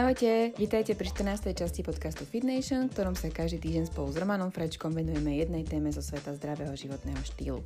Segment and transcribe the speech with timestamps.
[0.00, 1.52] Ahojte, vítajte pri 14.
[1.52, 5.60] časti podcastu Fit Nation, v ktorom sa každý týždeň spolu s Romanom Frečkom venujeme jednej
[5.68, 7.60] téme zo sveta zdravého životného štýlu.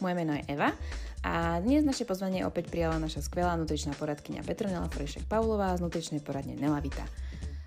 [0.00, 0.72] Moje meno je Eva
[1.20, 6.24] a dnes naše pozvanie opäť prijala naša skvelá nutričná poradkynia Petronela Frešek Paulová z nutričnej
[6.24, 7.04] poradne Nelavita.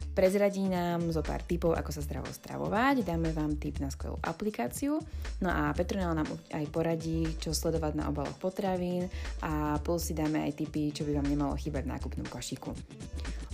[0.09, 4.99] Prezradí nám zo pár tipov, ako sa zdravo stravovať, dáme vám tip na skvelú aplikáciu,
[5.39, 9.07] no a Petronela nám aj poradí, čo sledovať na obaloch potravín
[9.39, 12.75] a plus si dáme aj tipy, čo by vám nemalo chýbať v nákupnom košíku.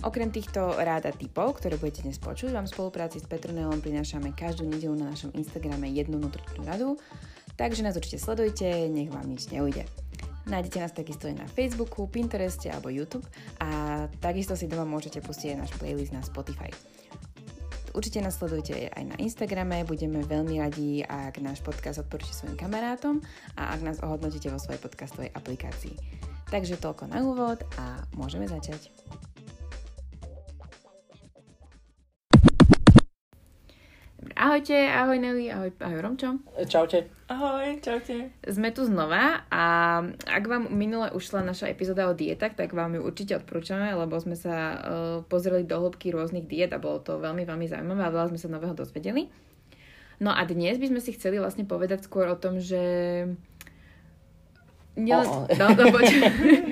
[0.02, 4.34] Okrem týchto rád a tipov, ktoré budete dnes počuť, vám v spolupráci s Petronelom prinášame
[4.34, 6.98] každú nedelu na našom Instagrame jednu nutričnú radu,
[7.54, 10.05] takže nás určite sledujte, nech vám nič neujde.
[10.46, 13.26] Nájdete nás takisto aj na Facebooku, Pintereste alebo YouTube
[13.58, 16.70] a takisto si doma môžete pustiť aj náš playlist na Spotify.
[17.96, 23.24] Určite nás sledujte aj na Instagrame, budeme veľmi radi, ak náš podcast odporúčite svojim kamarátom
[23.58, 25.96] a ak nás ohodnotíte vo svojej podcastovej aplikácii.
[26.46, 28.92] Takže toľko na úvod a môžeme začať.
[34.34, 36.42] Ahojte, ahoj Nelly, ahoj, ahoj Romčo.
[36.66, 37.06] Čaute.
[37.30, 38.34] Ahoj, čaute.
[38.42, 39.64] Sme tu znova a
[40.26, 44.34] ak vám minule ušla naša epizóda o dietách, tak vám ju určite odporúčame, lebo sme
[44.34, 44.76] sa uh,
[45.30, 48.50] pozreli do hĺbky rôznych diet a bolo to veľmi, veľmi zaujímavé a veľa sme sa
[48.50, 49.30] nového dozvedeli.
[50.18, 52.82] No a dnes by sme si chceli vlastne povedať skôr o tom, že...
[54.96, 55.28] Nielen...
[55.28, 55.44] Oh.
[55.60, 55.92] No, no,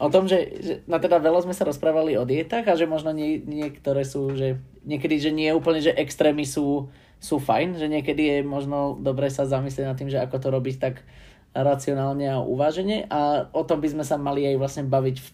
[0.00, 3.12] o tom, že, že no teda veľa sme sa rozprávali o dietách a že možno
[3.12, 4.56] nie, niektoré sú, že
[4.88, 6.88] niekedy, že nie úplne, že extrémy sú,
[7.20, 10.76] sú fajn, že niekedy je možno dobre sa zamyslieť nad tým, že ako to robiť
[10.80, 11.04] tak
[11.52, 15.28] racionálne a uvážene a o tom by sme sa mali aj vlastne baviť v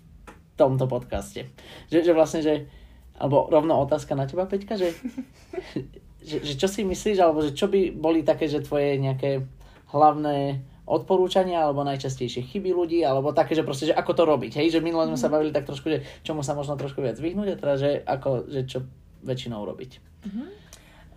[0.59, 1.47] tomto podcaste.
[1.93, 2.55] Že, že vlastne, že
[3.17, 4.93] alebo rovno otázka na teba, Peťka, že,
[6.29, 9.47] že, že čo si myslíš, alebo že čo by boli také, že tvoje nejaké
[9.95, 14.79] hlavné odporúčania alebo najčastejšie chyby ľudí, alebo také, že proste, že ako to robiť, hej,
[14.79, 15.35] že minule sme sa mhm.
[15.35, 18.61] bavili tak trošku, že čomu sa možno trošku viac vyhnúť a teda, že ako, že
[18.71, 18.79] čo
[19.27, 19.99] väčšinou robiť.
[19.99, 20.47] Uh-huh.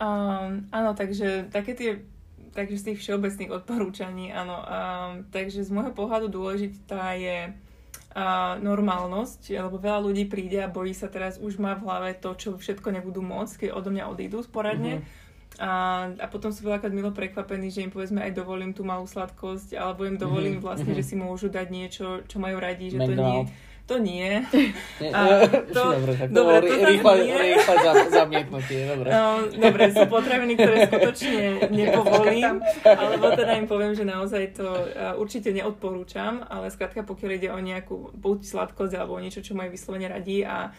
[0.02, 2.02] Um, áno, takže také tie
[2.50, 4.58] takže z tých všeobecných odporúčaní, áno.
[4.66, 10.97] Um, takže z môjho pohľadu dôležitá je uh, normálnosť, lebo veľa ľudí príde a bojí
[10.97, 14.41] sa teraz, už má v hlave to, čo všetko nebudú môcť, keď odo mňa odídu
[14.41, 15.06] sporadne.
[15.06, 15.28] Uh-huh
[15.59, 15.72] a,
[16.16, 20.08] a potom sú veľakrát milo prekvapení, že im povedzme aj dovolím tú malú sladkosť, alebo
[20.08, 21.03] im dovolím mhm, vlastne, mm-hmm.
[21.03, 23.40] že si môžu dať niečo, čo majú radi, že to nie,
[23.90, 24.30] to nie.
[25.18, 25.22] A
[25.75, 27.75] to, dobre, tak dobre, to rýchle, rýchle
[28.14, 29.08] zamietnutie, dobre.
[29.09, 34.68] No, dobre, sú potraviny, ktoré skutočne nepovolím, alebo teda im poviem, že naozaj to
[35.18, 40.08] určite neodporúčam, ale skrátka pokiaľ ide o nejakú buď sladkosť alebo niečo, čo majú vyslovene
[40.08, 40.70] radi a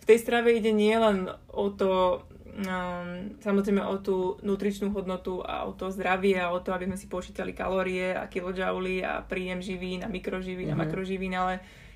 [0.00, 2.22] v tej strave ide nielen o to
[2.56, 6.96] um, samozrejme o tú nutričnú hodnotu a o to zdravie a o to, aby sme
[6.96, 10.78] si počítali kalórie a kilojouly a príjem živín a mikroživín mm-hmm.
[10.78, 10.82] a mhm.
[10.88, 11.54] makroživín, ale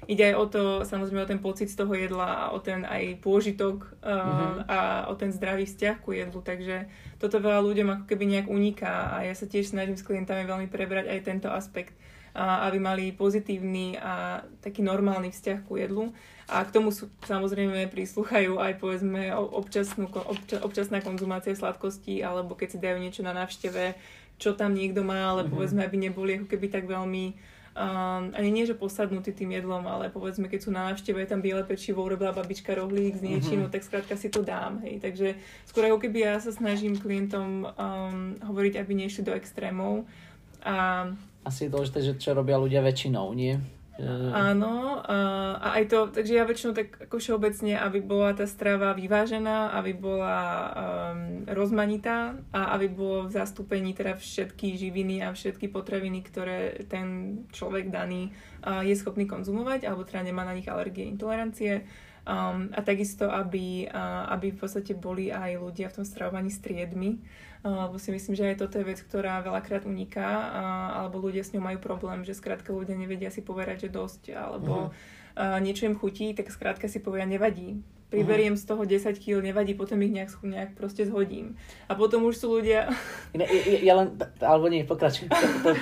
[0.08, 3.20] ide aj o to, samozrejme o ten pocit z toho jedla a o ten aj
[3.20, 4.68] pôžitok um, mm-hmm.
[4.68, 4.78] a
[5.08, 6.88] o ten zdravý vzťah ku jedlu, takže
[7.20, 10.68] toto veľa ľuďom ako keby nejak uniká a ja sa tiež snažím s klientami veľmi
[10.72, 11.92] prebrať aj tento aspekt,
[12.30, 16.14] a aby mali pozitívny a taký normálny vzťah ku jedlu.
[16.50, 22.68] A k tomu sú, samozrejme prislúchajú aj povedzme občasnú, obča, občasná konzumácia sladkostí alebo keď
[22.74, 23.94] si dajú niečo na návšteve,
[24.34, 25.54] čo tam niekto má, ale mm-hmm.
[25.54, 27.24] povedzme, aby neboli ako keby tak veľmi
[27.76, 31.44] um, ani nie, že posadnutý tým jedlom, ale povedzme, keď sú na návšteve, je tam
[31.44, 33.72] biele pečivo, urobila babička rohlík s niečím, mm-hmm.
[33.72, 34.82] tak skrátka si to dám.
[34.82, 35.06] Hej.
[35.06, 35.28] Takže
[35.70, 40.08] skôr ako keby ja sa snažím klientom um, hovoriť, aby nešli do extrémov.
[40.66, 41.06] A
[41.46, 43.56] asi je dôležité, že čo robia ľudia väčšinou, nie?
[44.30, 45.16] Áno, a,
[45.60, 49.92] a aj to, takže ja väčšinou tak ako všeobecne, aby bola tá strava vyvážená, aby
[49.92, 56.86] bola um, rozmanitá a aby bolo v zastúpení teda všetky živiny a všetky potraviny, ktoré
[56.88, 58.32] ten človek daný
[58.64, 61.84] uh, je schopný konzumovať, alebo teda nemá na nich alergie, intolerancie.
[62.20, 67.16] Um, a takisto, aby, uh, aby v podstate boli aj ľudia v tom stravovaní striedmi,
[67.60, 70.48] lebo si myslím, že aj toto je vec, ktorá veľakrát uniká,
[70.96, 74.88] alebo ľudia s ňou majú problém, že skrátka ľudia nevedia si povedať, že dosť, alebo
[74.88, 77.84] uh, niečo im chutí, tak skrátka si povedia, nevadí.
[78.10, 78.64] Priberiem uh-huh.
[78.66, 81.54] z toho 10 kg, nevadí, potom ich nejak, nejak proste zhodím.
[81.86, 82.90] A potom už sú ľudia...
[83.38, 85.30] Ja, ja, ja len, alebo nie, pokračuj.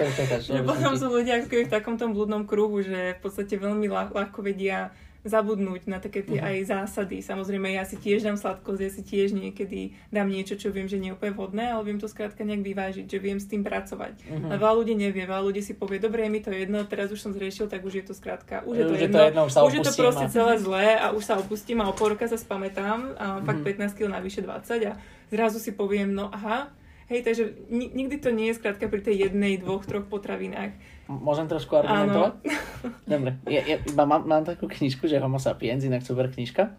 [0.69, 4.93] potom sú ľudia v takomto blúdnom kruhu, že v podstate veľmi ľahko vedia
[5.27, 6.63] zabudnúť na také tie uh-huh.
[6.63, 7.21] aj zásady.
[7.23, 11.03] Samozrejme, ja si tiež dám sladkosť, ja si tiež niekedy dám niečo, čo viem, že
[11.03, 14.15] nie je úplne vhodné, ale viem to skrátka nejak vyvážiť, že viem s tým pracovať.
[14.23, 14.51] Uh-huh.
[14.51, 17.19] A veľa ľudí nevie, veľa ľudí si povie, dobre, je mi to jedno, teraz už
[17.19, 19.43] som zriešil, tak už je to skrátka, už je to, už jedno, je to jedno,
[19.47, 20.31] už, už je to proste a...
[20.31, 23.47] celé zlé a už sa opustím a o pol roka sa spamätám a uh-huh.
[23.47, 24.93] fakt 15 kg navyše 20 a
[25.35, 26.71] zrazu si poviem, no aha,
[27.09, 30.77] Hej, takže nikdy to nie je skrátka pri tej jednej, dvoch, troch potravinách.
[31.09, 32.33] Môžem trošku argumentovať?
[33.13, 36.77] Dobre, ja, ja iba mám, mám takú knižku, že Homo sapiens, inak super knižka.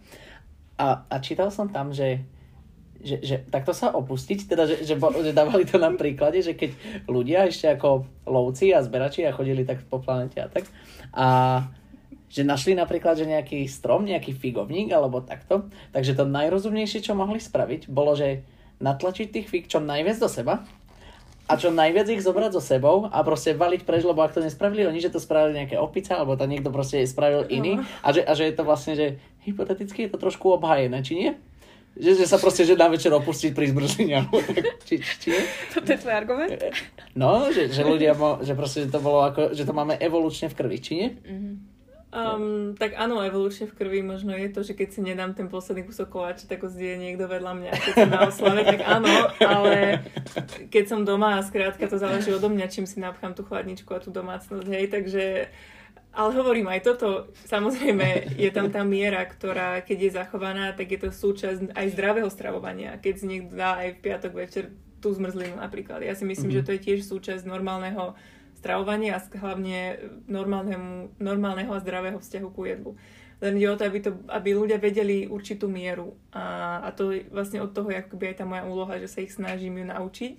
[0.77, 2.21] a, a čítal som tam, že,
[3.01, 6.77] že, že takto sa opustiť, teda že, že, že dávali to na príklade, že keď
[7.09, 10.69] ľudia ešte ako lovci a zberači a chodili tak po planete a tak
[11.09, 11.25] a
[12.29, 17.41] že našli napríklad, že nejaký strom, nejaký figovník alebo takto, takže to najrozumnejšie, čo mohli
[17.41, 18.45] spraviť, bolo, že
[18.77, 20.61] natlačiť tých fig čo najviac do seba
[21.49, 24.85] a čo najviac ich zobrať so sebou a proste valiť preč, lebo ak to nespravili
[24.85, 28.37] oni, že to spravili nejaké opice, alebo to niekto proste spravil iný a že, a
[28.37, 29.17] že je to vlastne, že
[29.49, 31.31] hypoteticky je to trošku obhajené, či nie?
[31.97, 35.29] Že, že sa proste, že na večer opustiť pri alebo tak, či, či, či
[35.73, 36.53] Toto je tvoj argument?
[37.17, 40.53] No, že, že ľudia, mo, že proste že to bolo ako, že to máme evolučne
[40.53, 41.09] v krvi, či nie?
[41.17, 41.53] Mm-hmm.
[42.09, 45.85] Um, tak áno, evolučne v krvi možno je to, že keď si nedám ten posledný
[45.85, 50.01] kúsok koláča, tak ho zdieje niekto vedľa mňa, keď som na oslave, tak áno, ale
[50.73, 54.01] keď som doma a skrátka to záleží odo mňa, čím si napchám tú chladničku a
[54.01, 55.53] tú domácnosť, hej, takže
[56.09, 60.99] ale hovorím aj toto, samozrejme je tam tá miera, ktorá keď je zachovaná, tak je
[61.05, 62.97] to súčasť aj zdravého stravovania.
[62.97, 66.01] Keď si niekto dá aj v piatok večer tú zmrzlinu napríklad.
[66.01, 66.65] Ja si myslím, mm-hmm.
[66.65, 68.17] že to je tiež súčasť normálneho
[68.59, 72.91] stravovanie a hlavne normálnemu, normálneho a zdravého vzťahu ku jedlu.
[73.39, 76.11] Len ide o to, aby, to, aby ľudia vedeli určitú mieru.
[76.35, 79.23] A, a to je vlastne od toho, ako by aj tá moja úloha, že sa
[79.23, 80.33] ich snažím ju naučiť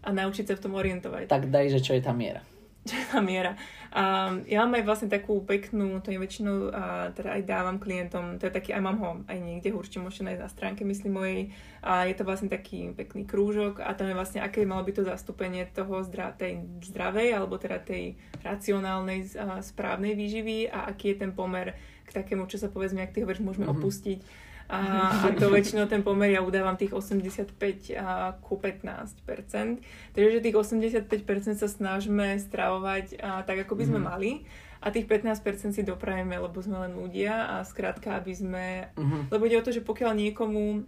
[0.00, 1.28] a naučiť sa v tom orientovať.
[1.28, 2.40] Tak daj, že čo je tá miera.
[2.86, 3.58] Čo je tá miera.
[3.96, 8.36] A ja mám aj vlastne takú peknú, to je väčšinou, a teda aj dávam klientom,
[8.36, 11.42] to je taký, aj mám ho aj niekde, určite môžete nájsť na stránke, myslím mojej,
[11.80, 15.00] a je to vlastne taký pekný krúžok a tam je vlastne, aké malo by to
[15.00, 21.24] zastúpenie toho zdra, tej zdravej, alebo teda tej racionálnej, a správnej výživy a aký je
[21.24, 21.72] ten pomer
[22.04, 23.80] k takému, čo sa povedzme, ak ty hovoríš, môžeme mm-hmm.
[23.80, 24.18] opustiť
[24.66, 24.80] a,
[25.22, 27.54] a to väčšinou ten pomer ja udávam tých 85
[27.94, 29.22] a, ku 15
[30.10, 34.06] Takže že tých 85% sa snažíme stravovať a, tak, ako by sme mm.
[34.06, 34.30] mali
[34.82, 38.66] a tých 15% si doprajeme, lebo sme len ľudia a skrátka, aby sme...
[38.94, 39.22] Mm-hmm.
[39.32, 40.84] Lebo ide o to, že pokiaľ niekomu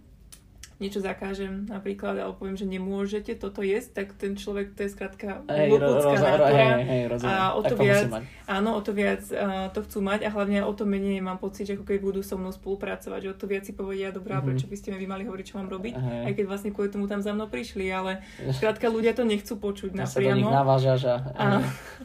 [0.79, 5.43] niečo zakážem napríklad, alebo poviem, že nemôžete toto jesť, tak ten človek, to je skrátka
[5.43, 6.79] ľudská nátora
[7.19, 8.07] a o to viac,
[8.47, 11.67] áno, o to viac uh, to chcú mať a hlavne o to menej mám pocit,
[11.67, 14.47] že ako keď budú so mnou spolupracovať, že o to viac si povedia, dobrá, mm-hmm.
[14.55, 16.21] prečo by ste mi vy mali hovoriť, čo mám robiť, Hej.
[16.31, 18.23] aj keď vlastne kvôli tomu tam za mnou prišli, ale
[18.57, 20.47] skrátka ľudia to nechcú počuť ja napriamo.
[20.47, 21.15] Sa navážaš a...
[21.35, 21.45] a...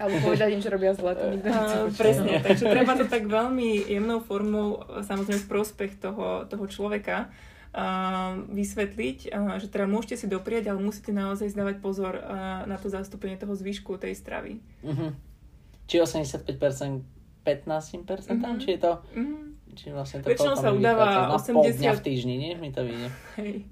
[0.02, 1.98] Alebo povedať im, že robia zle, to nikto nechce počuť.
[2.02, 7.30] Presne, takže treba to tak veľmi jemnou formou, samozrejme v prospech toho, toho človeka,
[8.54, 12.22] vysvetliť, že teda môžete si doprieť, ale musíte naozaj zdávať pozor
[12.70, 14.62] na to zastúpenie toho zvyšku tej stravy.
[14.86, 15.10] Uh-huh.
[15.90, 16.46] Či 85%,
[17.42, 18.56] 15%, uh-huh.
[18.62, 18.92] či je to...
[19.18, 19.54] Uh-huh.
[19.74, 21.82] Či vlastne to Väčšinou sa udáva 80...
[21.82, 22.54] dňa v týždni, nie?
[22.54, 23.10] Mi to vyjde.
[23.42, 23.66] Hej.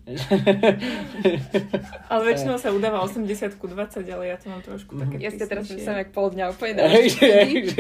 [2.11, 5.39] ale väčšinou sa udáva 80 ku 20, ale ja to mám trošku také Ja si
[5.47, 7.23] teraz myslím, jak pol dňa úplne dáš.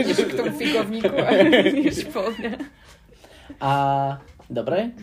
[0.06, 1.30] k tomu figovníku a
[2.14, 2.54] pol dňa.
[3.58, 3.72] A
[4.46, 4.94] dobre,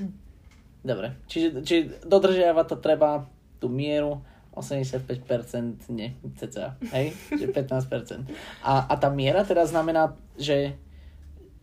[0.80, 3.28] Dobre, čiže, čiže dodržiava to treba
[3.60, 4.24] tú mieru
[4.56, 8.28] 85% nie, cca, hej, že 15%.
[8.64, 10.76] A, a tá miera teda znamená, že,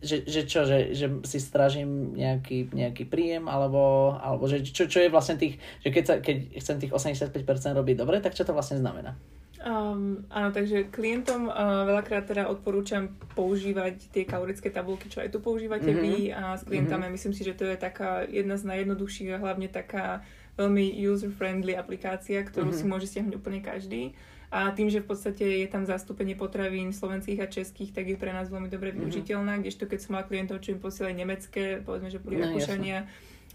[0.01, 5.01] že, že čo, že, že si stražím nejaký, nejaký príjem, alebo, alebo že čo, čo
[5.01, 7.33] je vlastne tých, že keď, sa, keď chcem tých 85%
[7.73, 9.17] robiť dobre, tak čo to vlastne znamená?
[9.57, 15.41] Um, áno, takže klientom uh, veľakrát teda odporúčam používať tie kalorické tabulky, čo aj tu
[15.41, 16.05] používate mm-hmm.
[16.05, 17.09] vy a s klientami.
[17.09, 17.15] Mm-hmm.
[17.17, 20.21] Myslím si, že to je taká jedna z najjednoduchších a hlavne taká
[20.61, 22.85] veľmi user-friendly aplikácia, ktorú mm-hmm.
[22.85, 24.13] si môže stiahnuť úplne každý.
[24.47, 28.31] A tým, že v podstate je tam zastúpenie potravín slovenských a českých, tak je pre
[28.31, 29.03] nás veľmi dobre mhm.
[29.03, 29.57] využiteľná.
[29.57, 29.65] Mm-hmm.
[29.65, 32.53] Kdežto keď som mala klientov, čo im posielali nemecké, povedzme, že boli no,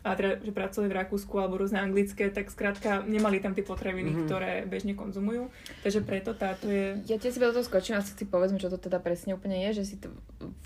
[0.02, 4.10] a teda, že pracovali v Rakúsku alebo rôzne anglické, tak skrátka nemali tam tie potraviny,
[4.10, 4.26] mm-hmm.
[4.26, 5.46] ktoré bežne konzumujú.
[5.86, 6.98] Takže preto táto je...
[7.06, 9.82] Ja tiež si do toho skočím a si povedzme, čo to teda presne úplne je,
[9.82, 10.10] že si to,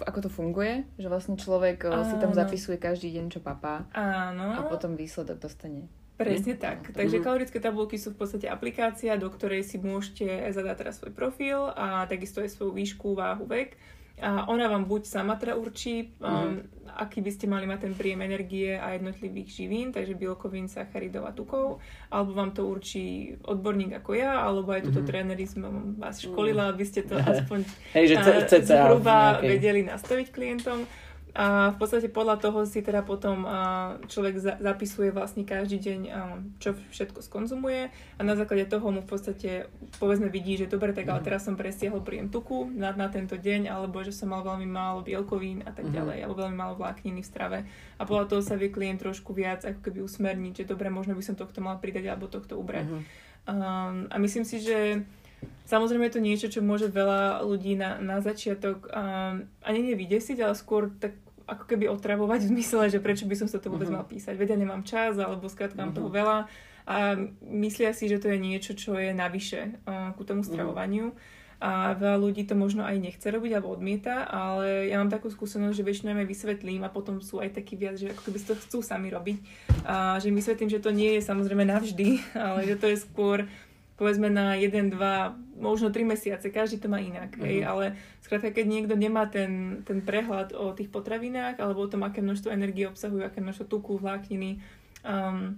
[0.00, 2.08] ako to funguje, že vlastne človek Áno.
[2.08, 3.84] si tam zapisuje každý deň, čo papá.
[3.92, 4.56] Áno.
[4.56, 5.92] A potom výsledok dostane.
[6.16, 6.96] Presne tak.
[6.96, 11.68] Takže kalorické tabulky sú v podstate aplikácia, do ktorej si môžete zadať teraz svoj profil
[11.76, 13.76] a takisto aj svoju výšku, váhu, vek
[14.16, 16.88] a ona vám buď sama teda určí, um, mm.
[16.96, 21.36] aký by ste mali mať ten príjem energie a jednotlivých živín, takže bielkovín, sacharidov a
[21.36, 25.08] tukov, alebo vám to určí odborník ako ja, alebo aj túto mm.
[25.12, 25.44] tréneri
[26.00, 30.88] vás školila, aby ste to aspoň Hej, že uh, zhruba vedeli nastaviť klientom.
[31.36, 33.44] A v podstate podľa toho si teda potom
[34.08, 36.00] človek zapisuje vlastne každý deň,
[36.56, 39.68] čo všetko skonzumuje a na základe toho mu v podstate
[40.00, 41.26] povedzme vidí, že dobre, tak ale mhm.
[41.28, 45.04] teraz som presiahol príjem tuku na, na tento deň, alebo že som mal veľmi málo
[45.04, 45.94] bielkovín a tak mhm.
[46.00, 47.58] ďalej, alebo veľmi málo vlákniny v strave.
[48.00, 51.20] A podľa toho sa vie klient trošku viac ako keby usmerniť, že dobre, možno by
[51.20, 52.88] som tohto mal pridať alebo tohto ubrať.
[52.88, 53.04] Uh-huh.
[53.44, 55.04] Um, a myslím si, že
[55.66, 60.54] Samozrejme je to niečo, čo môže veľa ľudí na, na začiatok um, ani nevydesiť, ale
[60.54, 64.02] skôr tak ako keby otravovať v zmysle, že prečo by som sa to vôbec uh-huh.
[64.02, 64.34] mal písať.
[64.34, 65.98] Vedia, nemám čas, alebo skrátka mám uh-huh.
[66.02, 66.38] toho veľa
[66.86, 71.10] a myslia si, že to je niečo, čo je navyše uh, ku tomu stravovaniu.
[71.10, 75.32] Uh-huh a veľa ľudí to možno aj nechce robiť alebo odmieta, ale ja mám takú
[75.32, 78.46] skúsenosť, že väčšinou aj vysvetlím a potom sú aj takí viac, že ako keby si
[78.52, 79.36] to chcú sami robiť.
[79.88, 83.48] A že vysvetlím, že to nie je samozrejme navždy, ale že to je skôr
[83.96, 87.44] povedzme na 1, 2, možno 3 mesiace, každý to má inak, uh-huh.
[87.48, 87.66] hej, mhm.
[87.66, 87.84] ale
[88.20, 92.52] skrátka, keď niekto nemá ten, ten prehľad o tých potravinách alebo o tom, aké množstvo
[92.52, 94.60] energie obsahujú, aké množstvo tuku, vlákniny,
[95.02, 95.56] um,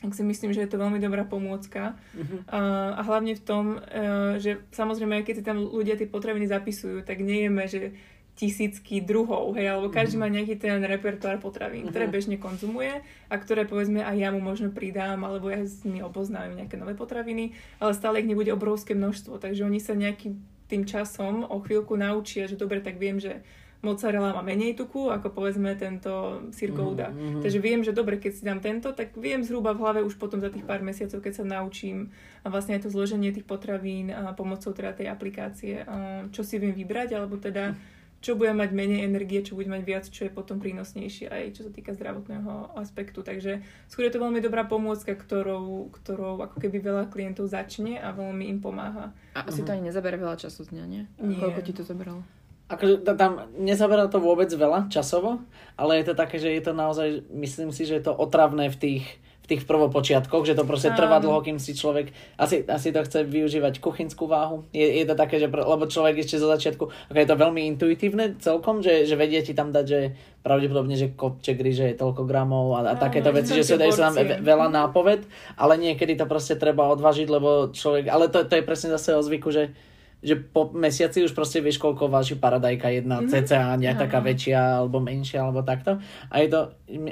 [0.00, 1.96] tak si myslím, že je to veľmi dobrá pomôcka.
[2.12, 2.40] Uh-huh.
[2.52, 7.04] A, a hlavne v tom, uh, že samozrejme, keď si tam ľudia tie potraviny zapisujú,
[7.04, 7.96] tak nejeme, že
[8.34, 10.26] tisícky druhov, hej, alebo každý uh-huh.
[10.26, 12.98] má nejaký ten repertoár potravín, ktoré bežne konzumuje
[13.30, 16.98] a ktoré povedzme aj ja mu možno pridám, alebo ja s nimi oboznámim nejaké nové
[16.98, 20.34] potraviny, ale stále ich nebude obrovské množstvo, takže oni sa nejakým
[20.66, 23.46] tým časom o chvíľku naučia, že dobre, tak viem, že
[23.84, 27.08] mozzarella má menej tuku ako povedzme tento sír mhm, Gouda.
[27.12, 27.42] Mm-hmm.
[27.44, 30.40] Takže viem, že dobre, keď si dám tento, tak viem zhruba v hlave už potom
[30.40, 32.08] za tých pár mesiacov, keď sa naučím
[32.42, 35.84] a vlastne aj to zloženie tých potravín a pomocou teda tej aplikácie,
[36.32, 37.76] čo si viem vybrať, alebo teda
[38.24, 41.68] čo bude mať menej energie, čo bude mať viac, čo je potom prínosnejšie aj čo
[41.68, 43.20] sa týka zdravotného aspektu.
[43.20, 43.60] Takže
[43.92, 48.48] skôr je to veľmi dobrá pomôcka, ktorou, ktorou ako keby veľa klientov začne a veľmi
[48.48, 49.12] im pomáha.
[49.36, 49.76] A asi to mhm.
[49.76, 51.02] ani nezabere veľa času z dňa, nie?
[51.20, 51.36] nie.
[51.36, 52.24] Koľko ti to zabralo?
[52.64, 55.44] akože tam nezaberá to vôbec veľa časovo,
[55.76, 58.76] ale je to také, že je to naozaj, myslím si, že je to otravné v
[58.80, 59.04] tých,
[59.44, 63.28] v tých prvopočiatkoch, že to proste trvá dlho, kým si človek asi, asi to chce
[63.28, 64.64] využívať kuchynskú váhu.
[64.72, 68.40] Je, je to také, že lebo človek ešte zo začiatku, ako je to veľmi intuitívne
[68.40, 70.00] celkom, že, že vedie ti tam dať, že
[70.40, 74.08] pravdepodobne, že kopček ryže je toľko gramov a, a takéto veci, že sa dajú sa
[74.08, 75.28] tam veľa nápoved,
[75.60, 79.20] ale niekedy to proste treba odvažiť, lebo človek, ale to, to je presne zase o
[79.20, 79.76] zvyku, že
[80.24, 83.44] že po mesiaci už proste vieš, koľko váži paradajka jedna mm-hmm.
[83.44, 86.00] cca, nejaká taká väčšia alebo menšia alebo takto.
[86.32, 86.60] A je to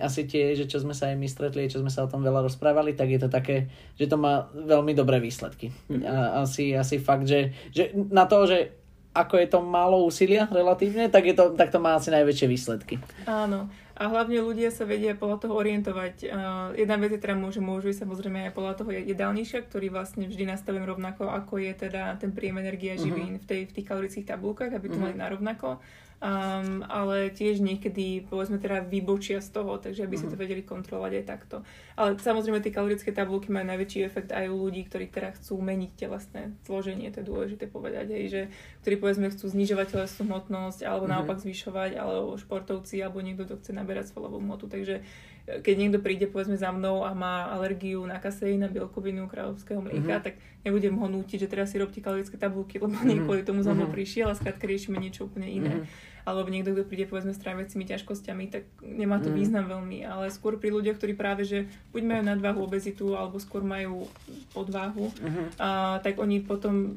[0.01, 2.49] asi tie, že čo sme sa aj my stretli, čo sme sa o tom veľa
[2.49, 3.69] rozprávali, tak je to také,
[4.01, 5.69] že to má veľmi dobré výsledky.
[5.93, 6.09] Mm-hmm.
[6.09, 8.73] A, asi, asi fakt, že, že na to, že
[9.13, 12.97] ako je to málo úsilia relatívne, tak, je to, tak to má asi najväčšie výsledky.
[13.29, 13.69] Áno.
[13.93, 16.15] A hlavne ľudia sa vedia podľa toho orientovať.
[16.25, 20.25] Uh, jedna vec je teda môže, môžu ísť samozrejme aj podľa toho jedálniša, ktorý vlastne
[20.25, 23.45] vždy nastavím rovnako, ako je teda ten príjem energie a živín uh-huh.
[23.45, 25.13] v, tej, v tých kalorických tabulkách, aby to uh-huh.
[25.13, 25.81] mali narovnako
[26.23, 30.31] um, ale tiež niekedy povedzme teda vybočia z toho, takže aby mm-hmm.
[30.31, 30.43] si to mhm.
[30.47, 31.57] vedeli kontrolovať aj takto.
[31.99, 35.91] Ale samozrejme tie kalorické tabulky majú najväčší efekt aj u ľudí, ktorí teda chcú meniť
[35.99, 38.43] telesné zloženie, to je dôležité povedať, aj, že
[38.87, 41.27] ktorí povedzme chcú znižovať telesnú hmotnosť alebo mm-hmm.
[41.27, 45.99] naopak zvyšovať, alebo športovci, alebo niekto, kto chce naberať svalovú hmotu, takže e, keď niekto
[45.99, 50.27] príde povedzme za mnou a má alergiu na kaseín, na bielkovinu kráľovského mlieka, mm-hmm.
[50.31, 53.11] tak nebudem ho nútiť, že teraz si robte kalorické tabulky, lebo mm-hmm.
[53.11, 53.99] nie kvôli tomu za mnou mm-hmm.
[53.99, 55.75] prišiel a skrátka riešime niečo úplne iné.
[55.83, 59.37] Mm-hmm alebo niekto, kto príde povedzme s tráviacimi ťažkosťami, tak nemá to mm.
[59.37, 60.07] význam veľmi.
[60.07, 64.07] Ale skôr pri ľuďoch, ktorí práve, že buď majú nadváhu, obezitu, alebo skôr majú
[64.55, 65.47] podváhu, mm-hmm.
[65.59, 66.95] a, tak oni potom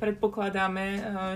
[0.00, 0.84] predpokladáme,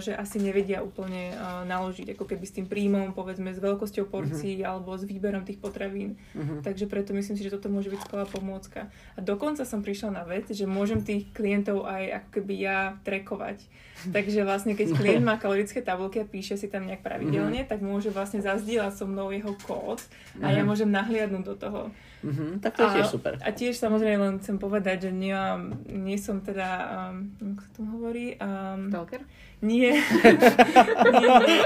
[0.01, 1.37] že asi nevedia úplne
[1.69, 4.69] naložiť, ako keby s tým príjmom, povedzme s veľkosťou porcií mm-hmm.
[4.69, 6.17] alebo s výberom tých potravín.
[6.33, 6.65] Mm-hmm.
[6.65, 8.89] Takže preto myslím si, že toto môže byť skvelá pomôcka.
[9.15, 13.61] A dokonca som prišla na vec, že môžem tých klientov aj ako keby ja trekovať.
[14.05, 17.69] Takže vlastne, keď klient má kalorické tabulky a píše si tam nejak pravidelne, mm-hmm.
[17.69, 20.01] tak môže vlastne zazdieľať so mnou jeho kód
[20.41, 20.57] a mm-hmm.
[20.57, 21.81] ja môžem nahliadnúť do toho.
[22.25, 23.33] Mm-hmm, tak to je tiež super.
[23.45, 25.37] A tiež samozrejme len chcem povedať, že nie,
[25.93, 26.69] nie som teda,
[27.13, 28.27] um, ako sa to hovorí?
[28.41, 29.21] Um, Stalker?
[29.65, 29.97] Nie.
[29.97, 31.61] nie, nie.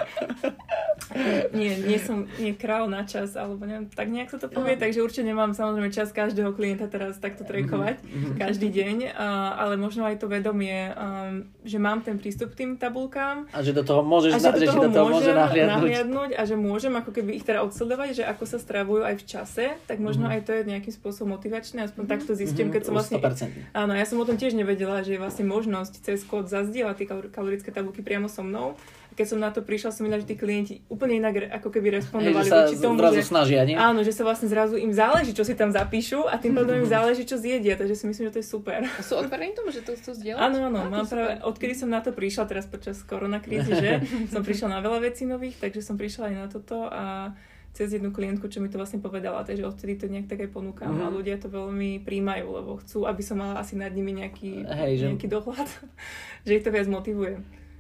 [1.50, 4.82] nie, nie som nie král na čas, alebo neviem, tak nejak sa to povie, no.
[4.86, 8.34] takže určite nemám samozrejme čas každého klienta teraz takto trekovať mm-hmm.
[8.38, 12.70] každý deň, uh, ale možno aj to vedomie, um, že mám ten prístup k tým
[12.78, 13.50] tabulkám.
[13.50, 15.74] A že do toho môžeš, a že, do toho, že do toho môže nahliadnúť.
[15.74, 16.30] nahliadnúť.
[16.38, 19.66] a že môžem ako keby ich teda odsledovať, že ako sa stravujú aj v čase,
[19.90, 20.38] tak možno mm-hmm.
[20.38, 22.14] aj to je nejakým spôsobom motivačné, aspoň mm-hmm.
[22.16, 23.20] takto zistím, keď som vlastne...
[23.20, 23.76] 100%.
[23.76, 27.06] Áno, ja som o tom tiež nevedela, že je vlastne možnosť cez kód zazdieľať tie
[27.28, 28.80] kalorické tabulky priamo so mnou
[29.18, 32.46] keď som na to prišla, som videla, že tí klienti úplne inak ako keby respondovali
[32.46, 33.74] voči tomu, že, snažia, nie?
[33.74, 36.86] Áno, že sa vlastne zrazu im záleží, čo si tam zapíšu a tým pádom im
[36.86, 38.86] záleží, čo zjedia, takže si myslím, že to je super.
[38.86, 40.38] A sú otvorení tomu, že to chcú zdieľať?
[40.38, 43.90] Áno, áno, mám práve, odkedy som na to prišla, teraz počas koronakrízy, že
[44.32, 47.34] som prišla na veľa vecí nových, takže som prišla aj na toto a
[47.78, 50.90] cez jednu klientku, čo mi to vlastne povedala, takže odtedy to nejak tak aj ponúkam
[50.90, 51.06] mm-hmm.
[51.06, 55.06] a ľudia to veľmi príjmajú, lebo chcú, aby som mala asi nad nimi nejaký, Hej,
[55.06, 55.34] nejaký že...
[55.38, 55.68] dohľad,
[56.46, 57.38] že ich to viac motivuje.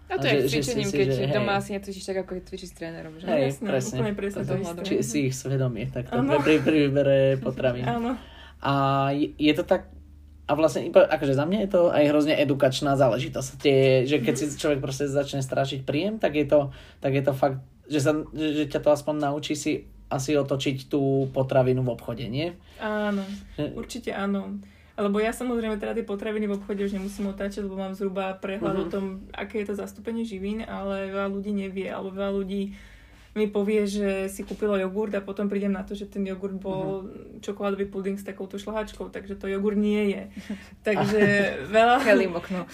[0.08, 3.12] A to je cvičením, keď si, doma asi necvičíš tak, ako cvičíš s trénerom.
[3.20, 3.26] Že?
[3.28, 3.96] Hej, presne, presne.
[3.98, 4.80] Úplne presne to isté.
[4.86, 7.84] Či si ich svedomie, tak to pri, pri výbere potravín.
[7.84, 8.14] Áno.
[8.62, 8.72] A
[9.12, 9.90] je, je to tak,
[10.48, 13.50] a vlastne, akože za mňa je to aj hrozne edukačná záležitosť.
[13.60, 16.72] Tie, že keď si človek proste začne strážiť príjem, tak je to,
[17.04, 21.28] tak je to fakt že, sa, že, ťa to aspoň naučí si asi otočiť tú
[21.32, 22.56] potravinu v obchode, nie?
[22.80, 23.24] Áno,
[23.76, 24.56] určite áno.
[24.98, 28.74] Lebo ja samozrejme teda tie potraviny v obchode už nemusím otáčať, lebo mám zhruba prehľad
[28.74, 28.86] uh-huh.
[28.88, 32.74] o tom, aké je to zastúpenie živín, ale veľa ľudí nevie, alebo veľa ľudí
[33.38, 37.06] mi povie, že si kúpilo jogurt a potom prídem na to, že ten jogurt bol
[37.06, 37.38] uh-huh.
[37.38, 40.22] čokoládový puding s takouto šlahačkou, takže to jogurt nie je.
[40.88, 41.22] Takže
[41.70, 42.02] veľa...
[42.34, 42.66] okno.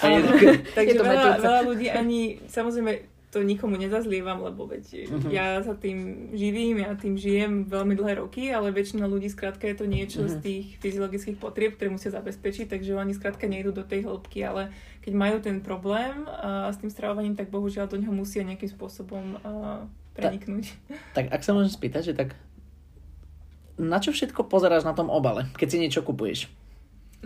[0.72, 5.26] takže veľa, veľa ľudí ani, samozrejme, to nikomu nezazlievam, lebo veď uh-huh.
[5.34, 9.76] ja sa tým živím, ja tým žijem veľmi dlhé roky, ale väčšina ľudí skrátka je
[9.82, 10.30] to niečo uh-huh.
[10.30, 10.44] z mhm.
[10.46, 14.70] tých fyziologických potrieb, ktoré musia zabezpečiť, takže oni skrátka nejdu do tej hĺbky, ale
[15.02, 19.42] keď majú ten problém uh, s tým stravovaním, tak bohužiaľ do neho musia nejakým spôsobom
[19.42, 19.82] uh,
[20.14, 20.70] preniknúť.
[20.86, 22.38] Tak, tak ak sa môžem spýtať, že tak
[23.74, 26.46] na čo všetko pozeráš na tom obale, keď si niečo kupuješ?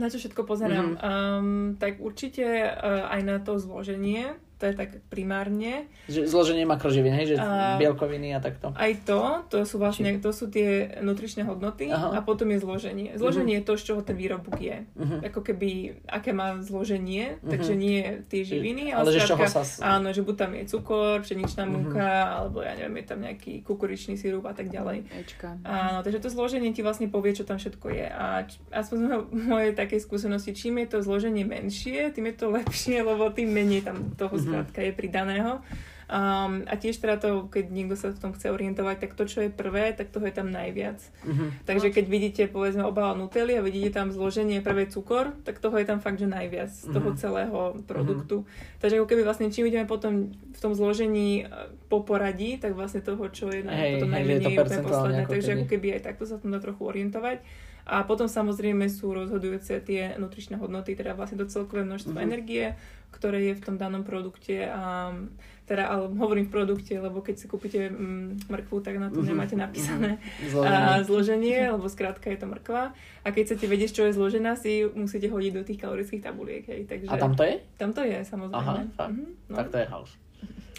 [0.01, 0.97] Na čo všetko pozerám?
[0.97, 1.05] Mm-hmm.
[1.05, 5.87] Um, tak určite uh, aj na to zloženie, to je tak primárne.
[6.11, 8.75] Že zloženie makroživín, hej, že a, bielkoviny a takto.
[8.75, 12.19] Aj to, to sú vlastne, to sú tie nutričné hodnoty Aha.
[12.19, 13.15] a potom je zloženie.
[13.15, 13.71] Zloženie uh-huh.
[13.71, 14.83] je to, z čoho ten výrobok je.
[14.99, 15.23] Uh-huh.
[15.23, 17.55] Ako keby, aké má zloženie, uh-huh.
[17.55, 19.63] takže nie tie živiny, ale, ale že čoho sa...
[19.95, 21.79] áno, že buď tam je cukor, pšeničná uh-huh.
[21.79, 22.11] múka,
[22.43, 25.07] alebo ja neviem, je tam nejaký kukuričný sirup a tak ďalej.
[25.23, 25.63] Ečka.
[25.63, 28.07] Áno, takže to zloženie ti vlastne povie, čo tam všetko je.
[28.11, 28.43] A
[28.75, 29.07] aspoň z
[29.47, 33.87] mojej takej skúsenosti, čím je to zloženie menšie, tým je to lepšie, lebo tým menej
[33.87, 35.61] tam toho skrátka je pridaného.
[36.09, 39.45] Um, a tiež teda to, keď niekto sa v tom chce orientovať, tak to, čo
[39.45, 40.97] je prvé, tak toho je tam najviac.
[41.05, 41.53] Uh-huh.
[41.69, 45.85] Takže keď vidíte, povedzme, obal Nutelly a vidíte tam zloženie prvé cukor, tak toho je
[45.85, 47.21] tam fakt, že najviac z toho uh-huh.
[47.21, 48.49] celého produktu.
[48.49, 48.81] Uh-huh.
[48.81, 53.05] Takže ako keby vlastne čím ideme potom v tom zložení e, po poradí, tak vlastne
[53.05, 55.23] toho, čo je hey, potom najmenej je úplne posledné.
[55.29, 57.45] Takže ako keby aj takto sa tom dá trochu orientovať.
[57.89, 62.29] A potom samozrejme sú rozhodujúce tie nutričné hodnoty, teda vlastne to celkové množstvo uh-huh.
[62.29, 62.77] energie,
[63.09, 65.17] ktoré je v tom danom produkte a
[65.65, 69.33] teda, ale hovorím v produkte, lebo keď si kúpite mm, mrkvu, tak na to uh-huh.
[69.33, 70.53] nemáte napísané uh-huh.
[70.53, 70.85] zloženie.
[70.85, 72.93] A, zloženie, lebo skrátka je to mrkva.
[73.25, 76.65] A keď chcete vedieť, čo je zložená, si musíte hodiť do tých kalorických tabuliek.
[76.69, 76.89] Hej.
[76.89, 77.57] Takže, a tam to je?
[77.81, 78.65] Tam to je, samozrejme.
[78.65, 79.29] Aha, Uh-huh.
[79.49, 79.57] No.
[79.61, 80.13] Tak to je house.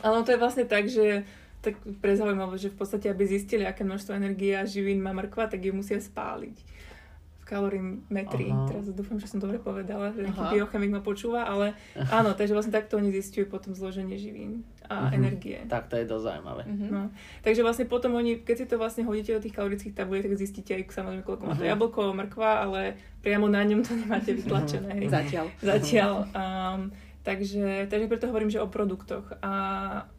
[0.06, 1.26] Ale to je vlastne tak, že
[1.60, 5.60] tak pre že v podstate, aby zistili, aké množstvo energie a živín má mrkva, tak
[5.60, 6.79] ju musia spáliť
[7.50, 8.54] kalorimetrii.
[8.54, 8.70] Aha.
[8.70, 11.74] Teraz dúfam, že som dobre povedala, že nejaký biochemik ma počúva, ale
[12.18, 15.18] áno, takže vlastne takto oni zistujú potom zloženie živín a uh-huh.
[15.18, 15.58] energie.
[15.66, 16.64] Tak to je dosť zaujímavé.
[16.70, 16.90] Uh-huh.
[16.94, 17.02] No.
[17.42, 20.78] Takže vlastne potom oni, keď si to vlastne hodíte do tých kalorických tabuliek, tak zistíte
[20.78, 21.74] aj samozrejme, koľko má to uh-huh.
[21.74, 22.82] jablko, mrkva, ale
[23.26, 24.94] priamo na ňom to nemáte vytlačené.
[24.94, 25.10] Uh-huh.
[25.10, 25.46] Zatiaľ.
[25.66, 26.14] Zatiaľ.
[26.38, 29.36] Um, Takže, takže preto hovorím, že o produktoch.
[29.44, 29.52] A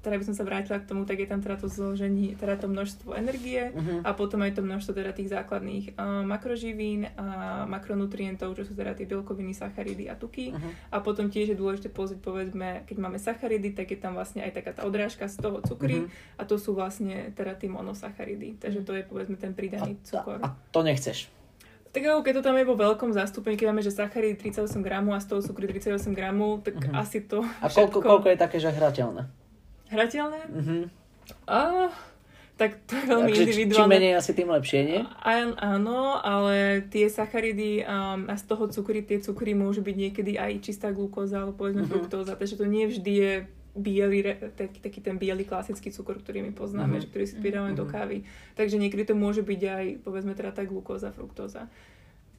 [0.04, 2.68] teda by som sa vrátila k tomu, tak je tam teda to zloženie, teda to
[2.68, 4.04] množstvo energie uh-huh.
[4.04, 8.92] a potom aj to množstvo teda tých základných uh, makroživín a makronutrientov, čo sú teda
[8.92, 10.52] tie bielkoviny, sacharidy a tuky.
[10.52, 10.72] Uh-huh.
[10.92, 14.60] A potom tiež je dôležité pozrieť, povedzme, keď máme sacharidy, tak je tam vlastne aj
[14.60, 16.36] taká tá odrážka z toho cukry uh-huh.
[16.36, 18.60] a to sú vlastne teda tie monosacharidy.
[18.60, 20.36] Takže to je povedzme ten pridaný cukor.
[20.44, 21.39] A, a to nechceš?
[21.90, 25.18] Tak ako keď to tam je vo veľkom zastúpení, keď máme, že sacharidy 38 gramov
[25.18, 27.02] a z toho cukry 38 gramov, tak uh-huh.
[27.02, 29.26] asi to A koľko, koľko je také, že hrateľné?
[29.90, 30.40] Hrateľné?
[30.54, 30.82] Uh-huh.
[31.50, 31.90] A,
[32.54, 33.90] tak to je veľmi Takže, individuálne.
[33.90, 35.00] Čím menej asi tým lepšie, nie?
[35.02, 40.38] Á, áno, ale tie sacharidy um, a z toho cukry, tie cukry môžu byť niekedy
[40.38, 42.06] aj čistá glukóza alebo povedzme uh-huh.
[42.06, 43.32] fruktóza, takže to nie vždy je
[43.80, 44.22] biely,
[44.54, 47.02] taký, taký ten biely klasický cukor, ktorý my poznáme, mm-hmm.
[47.04, 47.82] že ktorý si pridávame mm-hmm.
[47.82, 47.92] do mhm.
[47.92, 48.16] kávy.
[48.54, 51.66] Takže niekedy to môže byť aj, povedzme teda tá glukóza, fruktóza.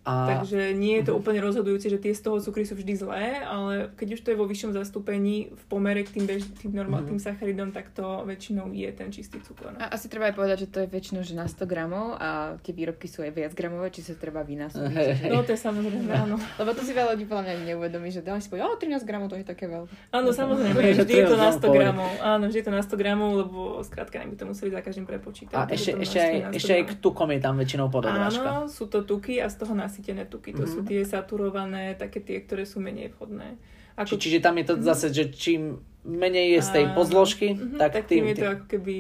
[0.02, 0.26] A...
[0.26, 3.94] Takže nie je to úplne rozhodujúce, že tie z toho cukry sú vždy zlé, ale
[3.94, 7.14] keď už to je vo vyššom zastúpení v pomere k tým, bež, tým, normál, uh-huh.
[7.14, 9.78] tým sacharidom, tak to väčšinou je ten čistý cukor.
[9.78, 12.74] A asi treba aj povedať, že to je väčšinou že na 100 gramov a tie
[12.74, 14.90] výrobky sú aj viac gramové, či sa treba vynásobiť.
[14.90, 15.38] Uh-huh.
[15.38, 16.42] No to je samozrejme, áno.
[16.60, 19.38] Lebo to si veľa ľudí podľa mňa neuvedomí, že dáme si povedať, 13 gramov to
[19.38, 19.94] je také veľké.
[20.18, 22.10] Áno, samozrejme, vždy je to na 100 gramov.
[22.26, 25.54] Áno, vždy je to na 100 gramov, lebo skrátka by to museli za každým prepočítať.
[25.54, 28.66] A ešte, ešte, aj, ešte aj k tukom je tam väčšinou pododrážka.
[28.66, 30.56] Áno, sú to tuky a z toho nasýtené tuky.
[30.56, 30.88] To sú mhm.
[30.88, 33.60] tie saturované, také tie, ktoré sú menej vhodné.
[34.00, 34.16] Ako...
[34.16, 34.88] Či, čiže tam je to mm-hmm.
[34.88, 38.48] zase, že čím menej je z tej podložky, mm-hmm, tak, tak tým, tým je to
[38.48, 38.96] ako keby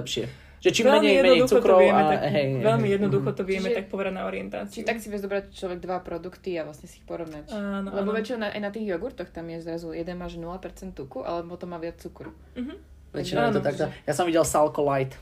[0.00, 0.24] lepšie.
[0.60, 3.76] Že čím veľmi menej, menej cukrov vieme, a, tak, hej, veľmi jednoducho to vieme čiže,
[3.80, 4.76] tak povedať na orientáciu.
[4.80, 7.48] Čiže tak si vieš zobrať človek dva produkty a vlastne si ich porovnať.
[7.48, 11.48] Áno, Lebo väčšinou aj na tých jogurtoch tam je zrazu jeden máš 0% tuku, ale
[11.48, 12.36] potom má viac cukru.
[12.56, 12.76] Mm-hmm.
[13.16, 13.84] Väčšinou je to takto.
[14.04, 15.16] Ja som videl Salco Light.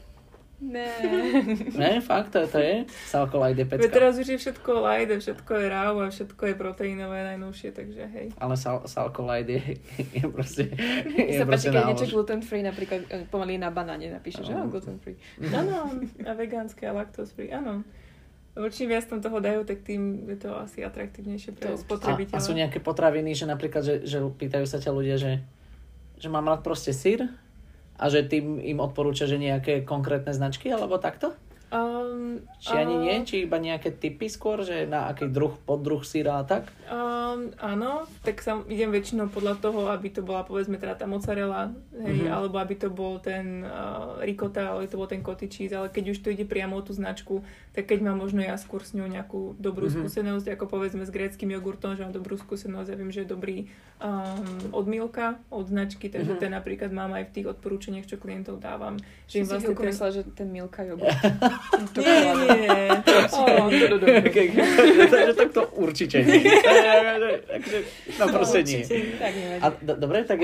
[0.59, 0.91] Ne.
[1.79, 3.87] ne, fakt, to, to je Salko light je pecka.
[3.87, 8.03] Veď teraz už je všetko light, všetko je raw a všetko je proteínové najnovšie, takže
[8.11, 8.27] hej.
[8.43, 9.79] Ale sal, Salko light je,
[10.19, 10.67] je proste
[11.31, 14.99] je sa páči, keď niečo gluten free, napríklad e, pomaly na banáne napíše, že gluten
[14.99, 15.15] free.
[15.63, 15.95] Áno,
[16.27, 17.87] a vegánske a lactose free, áno.
[18.59, 22.35] Čím viac tam toho dajú, tak tým je to asi atraktívnejšie pre spotrebiteľa.
[22.35, 25.39] A, a sú nejaké potraviny, že napríklad, že, že pýtajú sa ťa ľudia, že,
[26.19, 27.31] že mám rád proste sír,
[27.99, 31.35] A že tým im odporúča, že nejaké konkrétne značky alebo takto?
[31.69, 33.17] Um, Či ani nie?
[33.29, 36.73] Či iba nejaké typy skôr, že na aký druh, poddruh síra a tak?
[36.89, 41.69] Um, áno, tak sa idem väčšinou podľa toho, aby to bola povedzme teda tá mozzarella,
[41.93, 42.33] hej, mm-hmm.
[42.33, 46.17] alebo aby to bol ten uh, ricotta, alebo to bol ten cottage cheese, ale keď
[46.17, 47.45] už to ide priamo o tú značku,
[47.77, 50.09] tak keď mám možno ja skôr s ňou nejakú dobrú mm-hmm.
[50.09, 53.69] skúsenosť, ako povedzme s gréckým jogurtom, že mám dobrú skúsenosť, ja viem, že je dobrý
[54.01, 56.49] um, od Milka, od značky, takže mm-hmm.
[56.49, 58.97] ten napríklad mám aj v tých odporúčaniach, čo klientov dávam.
[59.29, 59.85] Že im vlastne ten...
[59.85, 61.13] myslela, že ten Milka jogurt.
[61.99, 62.79] nie, nie, nie.
[65.13, 66.43] Takže takto určite nie.
[67.53, 67.79] Takže,
[68.19, 68.83] no proste nie.
[69.63, 70.41] A dobre, tak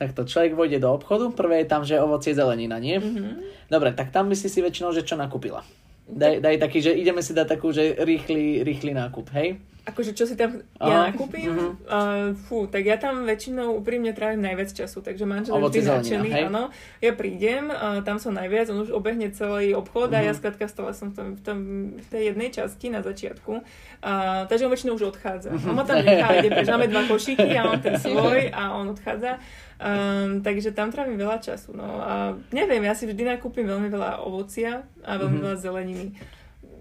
[0.00, 2.96] tak to človek vojde do obchodu, prvé je tam, že ovocie, zelenina, nie?
[2.96, 3.68] Mm-hmm.
[3.68, 5.60] Dobre, tak tam myslí si väčšinou, že čo nakúpila.
[6.08, 9.60] Daj, daj taký, že ideme si dať takú, že rýchly, rýchly nákup, hej?
[9.88, 11.48] Akože čo si tam ja nakúpim?
[11.50, 11.72] Uh-huh.
[11.88, 16.30] Uh, fú, tak ja tam väčšinou úprimne trávim najviac času, takže manžel je vždy nadšený,
[16.52, 16.68] áno.
[17.00, 20.20] Ja prídem, uh, tam som najviac, on už obehne celý obchod uh-huh.
[20.20, 20.38] a ja mhm.
[20.38, 21.58] skladka stala som v, tom, v, tom,
[21.96, 23.52] v tej jednej časti na začiatku.
[24.00, 25.56] Uh, takže on väčšinou už odchádza.
[25.56, 25.72] Uh-huh.
[25.72, 26.68] On ma tam nechá, ide preč.
[26.68, 29.40] Máme dva košíky, ja mám ten svoj a on odchádza.
[29.80, 31.72] Um, takže tam trávim veľa času.
[31.72, 35.46] No a neviem, ja si vždy nakúpim veľmi veľa ovocia a veľmi mm-hmm.
[35.48, 36.06] veľa zeleniny.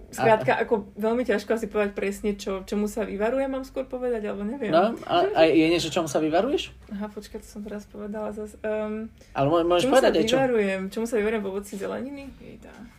[0.10, 4.26] Skrátka, a, ako veľmi ťažko asi povedať presne, čo, čomu sa vyvarujem, mám skôr povedať,
[4.26, 4.74] alebo neviem.
[4.74, 6.74] No, a, a je niečo, čomu sa vyvaruješ?
[6.90, 8.58] Aha, počkaj, to som teraz povedala zase.
[8.66, 12.24] Um, ale môžeš povedať sa vyvarujem, čomu sa vyvarujem v ovoci zeleniny?
[12.42, 12.99] Jejda.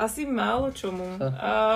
[0.00, 1.04] Asi málo čomu.
[1.20, 1.30] Uh,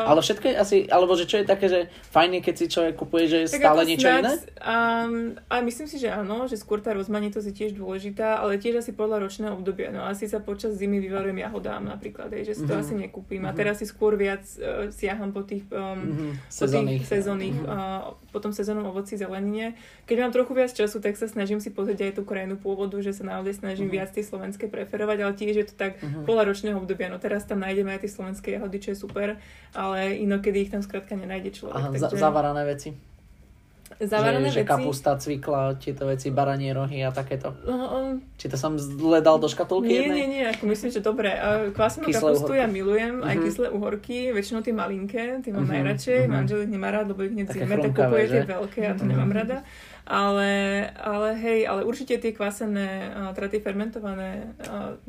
[0.08, 3.24] ale všetko je asi, alebo že čo je také, že fajne, keď si človek kupuje,
[3.28, 4.60] že je stále niečo snacks, iné?
[4.60, 5.14] Um,
[5.46, 8.96] a myslím si, že áno, že skôr tá rozmanitosť je tiež dôležitá, ale tiež asi
[8.96, 9.94] podľa ročného obdobia.
[9.94, 12.82] No asi sa počas zimy vyvarujem jahodám napríklad, je, že si to mm-hmm.
[12.82, 13.40] asi nekúpim.
[13.44, 13.50] Mm-hmm.
[13.50, 13.58] A mhm.
[13.58, 16.30] teraz si skôr viac uh, siaham po tých, um, mm-hmm.
[16.50, 18.16] sezónnych, po tých sezónnych mm-hmm.
[18.16, 19.78] uh, po tom sezónnom ovoci zelenine.
[20.04, 23.16] Keď mám trochu viac času, tak sa snažím si pozrieť aj tú krajinu pôvodu, že
[23.16, 23.96] sa naozaj snažím mm-hmm.
[23.96, 26.28] viac tie slovenské preferovať, ale tiež je to tak mm-hmm.
[26.28, 27.08] podľa ročného obdobia.
[27.08, 29.28] No teraz tam nájdeme aj tie slovenské jahody, čo je super,
[29.74, 31.76] ale inokedy ich tam skrátka nenájde človek.
[31.76, 32.16] Aha, takže...
[32.16, 32.90] zavarané veci.
[33.96, 34.66] Zavarané že, veci.
[34.66, 37.54] Že kapusta, cvikla, tieto veci, baranie rohy a takéto.
[37.62, 40.18] Uh, um, Či to som zle dal do škatulky nie, jednej?
[40.18, 41.30] Nie, nie, ako myslím, že dobre.
[41.70, 42.60] Kvasenú kapustu uhorky.
[42.60, 43.30] ja milujem, uh-huh.
[43.30, 43.42] aj mhm.
[43.46, 45.74] kyslé uhorky, väčšinou tie malinké, tie mám uh-huh.
[45.78, 46.20] najradšej.
[46.26, 46.34] Uh-huh.
[46.34, 49.10] Manžel ich nemá rád, lebo ich necíme, tak kupuje tie veľké a to uh-huh.
[49.14, 49.58] nemám rada.
[50.06, 54.54] Ale, ale hej, ale určite tie kvasené, teda tie fermentované,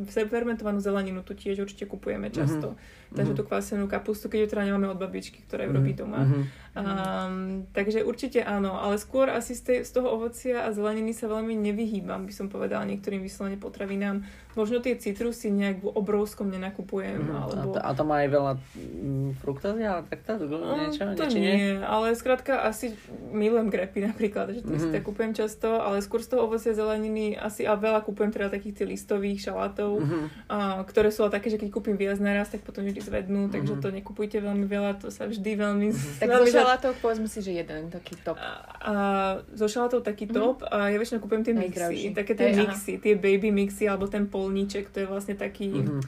[0.10, 2.74] fermentovanú zeleninu tu tiež určite kupujeme často.
[2.74, 3.07] Mm-hmm.
[3.16, 6.00] Takže tú kvasenú kapustu, keď ju teda nemáme od babičky, ktorá ju robí mhm.
[6.00, 6.20] doma.
[6.24, 6.44] Mm-hmm.
[6.78, 11.26] Um, takže určite áno, ale skôr asi z, tej, z toho ovocia a zeleniny sa
[11.26, 14.22] veľmi nevyhýbam, by som povedala niektorým vyslovene potravinám.
[14.54, 17.30] Možno tie citrusy nejak v obrovskom nenakupujem.
[17.30, 17.74] Mm, alebo...
[17.74, 20.38] a, to, a to má aj veľa mm, fruktózy, ale takto?
[20.38, 22.94] Niečo, to niečo nie, nie, ale skrátka asi
[23.34, 24.82] milujem grepy napríklad, že to mm.
[24.82, 28.54] si tak kupujem často, ale skôr z toho ovocia zeleniny asi a veľa kupujem teda
[28.54, 30.24] takých tých listových šalátov, mm-hmm.
[30.50, 33.78] a, ktoré sú ale také, že keď kúpim viac naraz, tak potom vždy zvednú, takže
[33.78, 33.86] mm-hmm.
[33.86, 35.94] to nekupujte veľmi veľa, to sa vždy veľmi...
[35.94, 36.18] Mm-hmm.
[36.22, 38.42] Tak veľmi šalátov povedzme si, že jeden taký top.
[38.42, 38.50] A,
[38.82, 38.94] a
[39.54, 40.34] zo šalátov taký mhm.
[40.34, 42.18] top a ja väčšinou kúpujem tie mixy.
[42.18, 43.02] Také tie hey, mixy, aha.
[43.06, 45.70] tie baby mixy alebo ten polníček, to je vlastne taký...
[45.70, 46.02] Mm-hmm.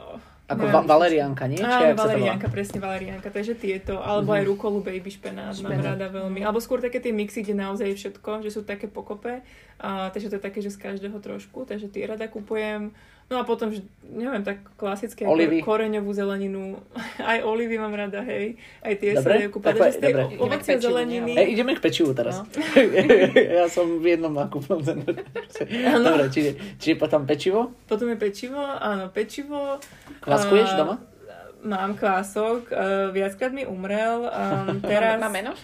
[0.00, 0.16] Oh,
[0.50, 1.62] ako va- valerianka, nie?
[1.62, 3.30] Áno, valerianka, presne valerianka.
[3.30, 4.42] Takže tieto, alebo mm-hmm.
[4.42, 6.42] aj rukolu baby špenát, špenát, mám rada veľmi.
[6.42, 9.46] Alebo skôr také tie mixy, kde naozaj je všetko, že sú také pokope.
[9.78, 11.68] A, takže to je také, že z každého trošku.
[11.70, 12.90] Takže tie rada kupujem.
[13.30, 13.70] No a potom,
[14.10, 15.62] neviem, tak klasické olivy.
[15.62, 16.82] koreňovú zeleninu.
[17.30, 18.58] Aj olivy mám rada, hej.
[18.82, 19.70] Aj tie dobre, sa dajú kúpať.
[19.78, 21.32] Takže z tej ovocie zeleniny...
[21.38, 22.42] Hey, ideme k pečivu teraz.
[22.42, 22.50] No.
[23.62, 25.22] ja som v jednom nákupnom centre.
[26.10, 27.70] Dobre, čiže, čiže potom pečivo?
[27.86, 29.78] Potom je pečivo, áno, pečivo.
[30.26, 30.98] Kváskuješ doma?
[31.62, 34.26] Mám kvások, uh, viackrát mi umrel.
[34.26, 35.22] Um, teraz...
[35.22, 35.54] Má meno?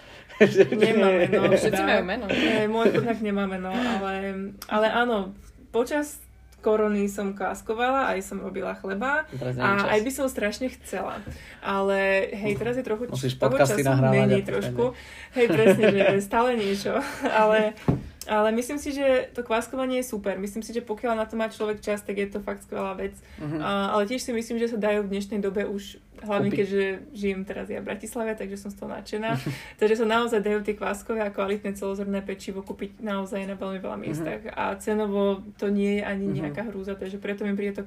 [0.71, 1.51] Nemá meno.
[1.51, 2.25] Všetci majú meno.
[2.71, 5.35] Môj chudák nemá meno, ale, ale áno,
[5.75, 6.26] počas
[6.67, 9.23] korony som káskovala, aj som robila chleba
[9.63, 11.23] a aj by som strašne chcela.
[11.63, 14.91] Ale hej, teraz je trochu Musíš toho času menej trošku.
[15.39, 16.99] Hej, presne, že stále niečo.
[17.23, 17.79] Ale
[18.27, 20.35] ale myslím si, že to kváskovanie je super.
[20.37, 23.15] Myslím si, že pokiaľ na to má človek čas, tak je to fakt skvelá vec.
[23.39, 23.59] Uh-huh.
[23.59, 26.65] Uh, ale tiež si myslím, že sa dajú v dnešnej dobe už, hlavne Kúpi.
[26.65, 26.85] keďže
[27.15, 29.39] žijem teraz ja v Bratislave, takže som z toho nadšená.
[29.81, 33.99] takže sa naozaj dajú tie kváskové a kvalitné celozrné pečivo kúpiť naozaj na veľmi veľa
[33.99, 34.43] miestach.
[34.43, 34.59] Uh-huh.
[34.59, 37.85] A cenovo to nie je ani nejaká hrúza, takže preto mi príde to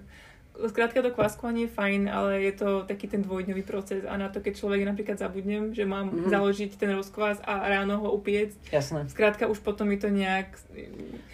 [0.67, 4.43] Skrátka to kváskovanie je fajn, ale je to taký ten dvojdňový proces a na to,
[4.43, 6.27] keď človek napríklad zabudnem, že mám mm-hmm.
[6.27, 8.51] založiť ten rozkvás a ráno ho upiec.
[8.67, 9.07] Jasné.
[9.07, 10.59] Skrátka už potom mi to nejak...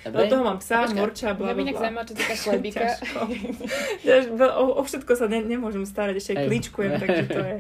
[0.06, 0.18] Dobre.
[0.22, 1.64] Do toho mám psa, Počka, morča, bla, bla, bla.
[1.66, 2.86] Mňa zaujíma, čo týka chlebíka.
[4.62, 7.58] o, o, všetko sa ne, nemôžem starať, ešte aj kličkujem, takže to je...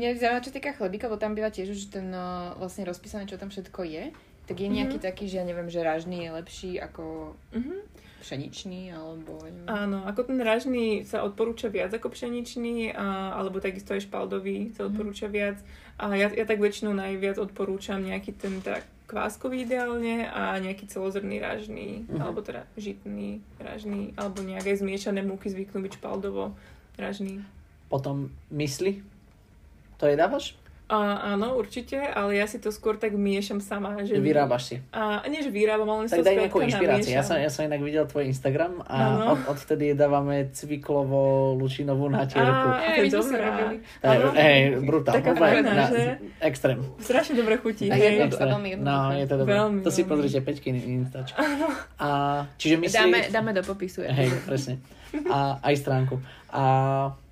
[0.00, 2.08] Mňa zaujíma, čo týka chlebíka, bo tam býva tiež už ten
[2.56, 4.04] vlastne rozpísané, čo tam všetko je.
[4.44, 5.08] Tak je nejaký mm-hmm.
[5.08, 7.76] taký, že ja neviem, že ražný je lepší ako Mhm.
[8.24, 9.36] pšeničný, alebo...
[9.44, 9.68] neviem.
[9.68, 14.88] Áno, ako ten ražný sa odporúča viac ako pšeničný, a, alebo takisto aj špaldový sa
[14.88, 15.60] odporúča viac.
[16.00, 21.36] A ja, ja tak väčšinou najviac odporúčam nejaký ten tak kváskový ideálne a nejaký celozrný
[21.36, 22.20] ražný, Mhm.
[22.24, 26.56] alebo teda žitný ražný, alebo nejaké zmiešané múky zvyknú byť špaldovo
[26.96, 27.44] ražný.
[27.92, 29.04] Potom mysli.
[30.00, 30.16] To je
[30.84, 33.96] A, áno, určite, ale ja si to skôr tak miešam sama.
[34.04, 34.76] Že Vyrábaš si.
[34.92, 37.16] A nie, že vyrábam, ale Tak to daj nejakú inšpiráciu.
[37.16, 39.32] Ja som, ja som inak videl tvoj Instagram a Áno.
[39.32, 42.68] od, odvtedy dávame cviklovo lučinovú natierku.
[42.68, 43.48] Á, to sme dobrá.
[43.48, 43.76] robili.
[44.36, 45.14] Hej, brutál.
[45.16, 46.04] Taká fajná, na- že?
[46.44, 46.84] Extrém.
[47.00, 47.88] Strašne dobre chutí.
[47.88, 48.28] A hej.
[48.28, 48.52] Extrém.
[48.52, 48.70] veľmi.
[48.76, 49.56] No, je to dobré.
[49.56, 51.32] Veľmi, to si pozrite, Peťky Instač.
[51.96, 52.92] A, čiže myslí...
[52.92, 54.04] Dáme, dáme do popisu.
[54.04, 54.84] Hej, presne.
[55.32, 56.20] A aj stránku.
[56.52, 57.23] A?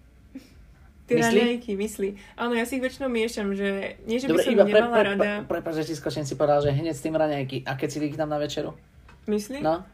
[1.18, 2.08] Raňajky, mysli.
[2.38, 4.94] Áno, ja si ich väčšinou miešam, že nie, že by Dobre, som iba pre, nemala
[4.94, 5.18] pre, rada.
[5.18, 7.68] pre, prepáč, že ti skočím si povedal, že hneď s tým raňajky.
[7.68, 8.72] A keď si ich dám na večeru?
[9.26, 9.60] Myslí?
[9.60, 9.84] No,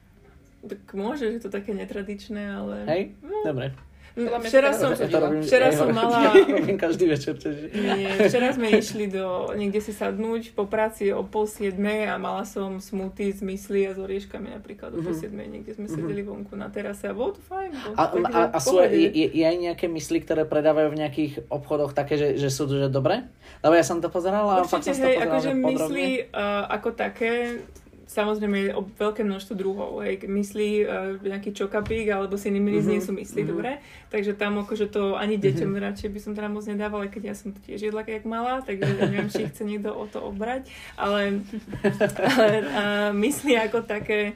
[0.66, 2.74] Tak môže, že to také netradičné, ale...
[2.90, 3.02] hej?
[3.46, 3.72] Dobre.
[4.18, 6.18] Mm, Podľa mňa Včera som, Ja to robím, včera ja som mala...
[6.18, 7.34] Ja robím každý večer.
[7.34, 12.18] čiže- Nie, včera sme išli do, niekde si sadnúť po práci o pol siedmej a
[12.18, 15.20] mala som smoothie z mysli a s orieškami napríklad o pol Mhm.
[15.22, 15.46] siedmej.
[15.48, 15.94] Niekde sme Mhm.
[15.94, 17.70] sedeli vonku na terase a bolo to fajn.
[17.70, 21.32] Bolo A, to a, a sú, je, je, aj nejaké mysli, ktoré predávajú v nejakých
[21.46, 23.22] obchodoch také, že, že sú že dobré?
[23.58, 26.88] Lebo ja som to pozeral a fakt som to hej, pozeral, akože myslí uh, ako
[26.92, 27.62] také,
[28.08, 30.00] samozrejme je veľké množstvo druhov.
[30.00, 30.24] Hej.
[30.24, 33.48] Myslí uh, nejaký čokapík alebo si nimi Mhm, nie sú myslí, mhm.
[33.52, 33.70] dobre?
[34.08, 37.52] Takže tam akože to ani deťom radšej by som teda moc nedávala, keď ja som
[37.52, 40.64] to tiež jedla jak malá, takže neviem, či chce niekto o to obrať.
[40.96, 41.44] Ale,
[42.32, 44.32] ale uh, myslí ako také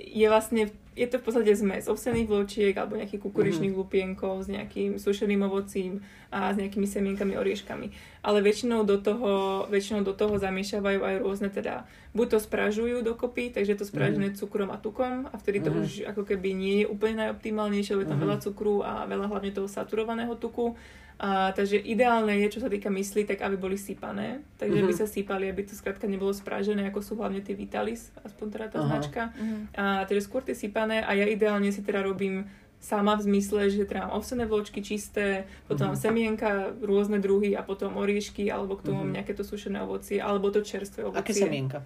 [0.00, 4.96] je vlastne je to v podstate zmes ovsených vločiek alebo nejakých kukuričných lupienkov s nejakým
[4.96, 7.86] sušeným ovocím a s nejakými semienkami, orieškami.
[8.22, 9.30] Ale väčšinou do toho,
[9.68, 14.34] väčšinou do toho zamiešavajú aj rôzne teda, buď to spražujú dokopy, takže je to spražené
[14.34, 15.78] cukrom a tukom a vtedy to Mhm.
[15.82, 18.24] už ako keby nie je úplne najoptimálnejšie, lebo je tam Mhm.
[18.26, 20.78] veľa cukru a veľa hlavne toho saturovaného tuku.
[21.16, 24.42] A, takže ideálne je, čo sa týka mysli, tak aby boli sypané.
[24.54, 24.86] Takže Mhm.
[24.86, 28.66] by sa sypali, aby to skrátka nebolo sprážené, ako sú hlavne tie Vitalis, aspoň teda
[28.68, 28.86] tá Aha.
[28.88, 29.22] značka.
[29.32, 29.56] Mhm.
[29.72, 33.82] A teda skôr tie sypané a ja ideálne si teda robím sama v zmysle, že
[33.82, 36.04] teda mám ovsené vločky čisté, potom mám Mhm.
[36.04, 36.50] semienka,
[36.80, 39.16] rôzne druhy a potom oriešky, alebo k tomu mám Mhm.
[39.16, 41.22] nejaké to sušené ovocie, alebo to čerstvé ovocie.
[41.22, 41.80] Aké semienka?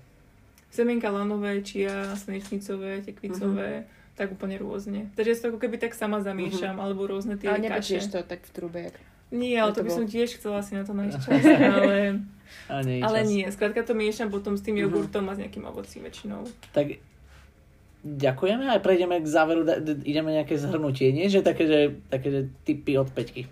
[0.69, 5.09] Semienka lanové, čia, slnečnicové, tekvicové, tak úplne rôzne.
[5.15, 8.03] Takže ja si to ako keby tak sama zamiešam, alebo rôzne tie Ale kaše.
[8.05, 8.97] to tak v trube, jak...
[9.31, 9.99] Nie, ale to to by bolo.
[9.99, 11.97] som tiež chcela si na to nájsť čas, ale,
[12.67, 13.29] A nie, ale čas.
[13.29, 13.45] nie.
[13.47, 14.83] Skrátka to miešam potom s tým Mhm.
[14.83, 16.49] jogurtom a s nejakým ovocím väčšinou.
[16.71, 16.97] Tak
[18.01, 21.27] ďakujeme a prejdeme k záveru, da- d- ideme nejaké zhrnutie, nie?
[21.27, 23.51] Že také, že, také, že typy od peťky.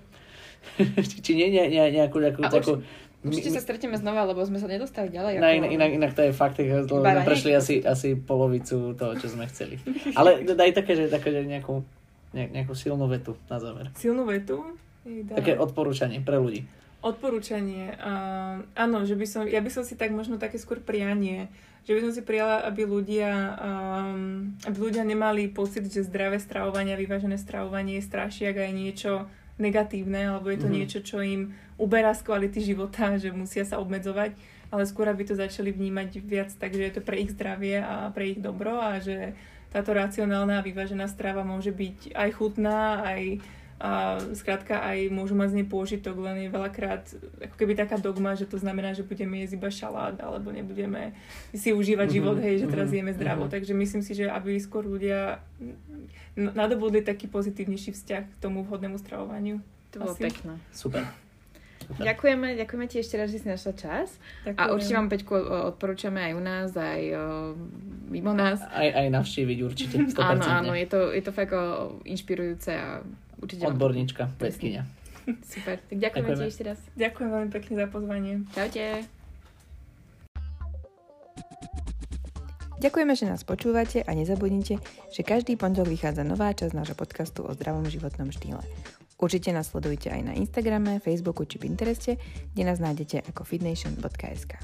[0.79, 2.81] či, či nie, nie, nie, nejakú, nejakú, A takú...
[3.21, 5.37] Určite sa stretneme znova, lebo sme sa nedostali ďalej.
[5.37, 5.51] Ako...
[5.59, 9.45] inak, inak, inak to je fakt, lebo sme prešli asi, asi polovicu toho, čo sme
[9.47, 9.83] chceli.
[10.19, 11.83] Ale daj také, že, také, že nejakú,
[12.31, 13.91] ne, nejakú silnú vetu na záver.
[13.93, 14.63] Silnú vetu?
[15.07, 15.39] Dá.
[15.39, 16.67] Také odporúčanie pre ľudí.
[16.99, 17.95] Odporúčanie.
[18.03, 21.47] Uh, áno, že by som, ja by som si tak možno také skôr prianie,
[21.87, 26.99] že by som si prijala, aby ľudia, um, aby ľudia nemali pocit, že zdravé stravovanie
[26.99, 29.13] a vyvážené stravovanie je strašiak a je niečo
[29.57, 30.75] negatívne, alebo je to Mhm.
[30.75, 34.35] niečo, čo im uberá z kvality života, že musia sa obmedzovať,
[34.75, 38.11] ale skôr aby to začali vnímať viac tak, že je to pre ich zdravie a
[38.11, 39.39] pre ich dobro a že
[39.71, 43.39] táto racionálna a vyvážená strava môže byť aj chutná, aj
[43.77, 47.05] a skrátka aj môžu mať z nej pôžitok, len je veľakrát
[47.45, 51.13] ako keby taká dogma, že to znamená, že budeme jesť iba šalát, alebo nebudeme
[51.53, 53.45] si užívať Mhm, život, hej, že teraz mhm, jeme zdravo.
[53.45, 53.53] mhm.
[53.53, 55.45] Takže myslím si, že aby skôr ľudia
[56.37, 59.61] nadobudli taký pozitívnejší vzťah k tomu vhodnému stravovaniu.
[59.93, 60.57] To bolo pekné.
[60.73, 61.05] Super.
[61.87, 62.03] Super.
[62.03, 64.19] Ďakujeme, ďakujeme ti ešte raz, že si našla čas.
[64.43, 64.59] Ďakujem.
[64.59, 65.35] A určite vám Peťku
[65.71, 67.25] odporúčame aj u nás, aj o,
[68.11, 68.59] mimo nás.
[68.75, 69.95] Aj, aj navštíviť určite.
[70.03, 70.19] 100%.
[70.19, 73.07] Áno, áno, je to, je to fakt o, inšpirujúce a
[73.41, 73.67] určite.
[73.67, 74.87] Odborníčka, vedkynia.
[75.51, 76.43] Super, tak ďakujeme, Ďakujeme.
[76.43, 76.79] ti ešte raz.
[76.95, 78.33] Ďakujem veľmi pekne za pozvanie.
[78.55, 78.85] Čaute.
[82.77, 84.77] Ďakujeme, že nás počúvate a nezabudnite,
[85.09, 88.61] že každý pondelok vychádza nová časť nášho podcastu o zdravom životnom štýle.
[89.17, 92.21] Určite nás sledujte aj na Instagrame, Facebooku či Pintereste,
[92.53, 94.61] kde nás nájdete ako fitnation.sk.